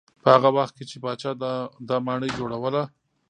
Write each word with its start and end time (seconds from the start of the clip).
په 0.21 0.27
هغه 0.35 0.49
وخت 0.57 0.73
کې 0.77 0.83
چې 0.89 0.97
پاچا 1.03 1.31
دا 1.89 1.97
ماڼۍ 2.05 2.31
جوړوله. 2.39 2.83